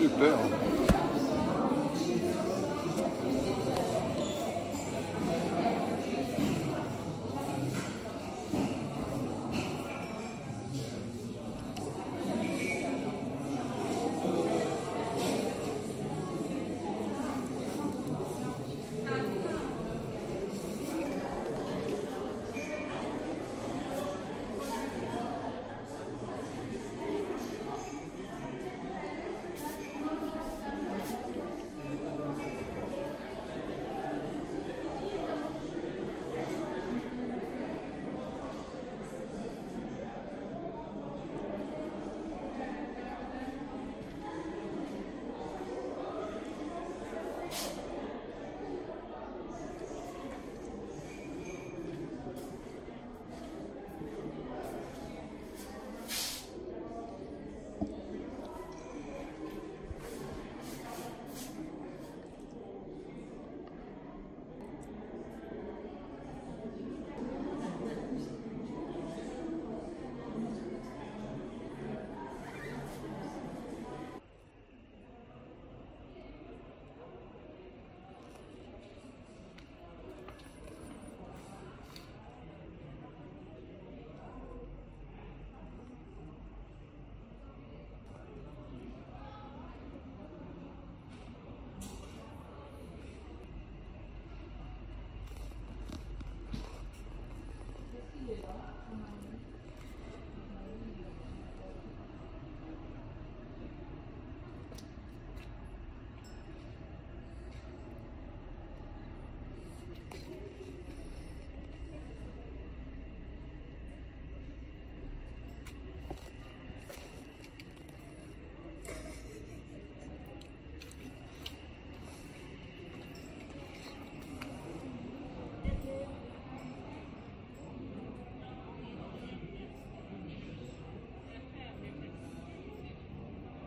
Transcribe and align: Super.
Super. 0.00 0.89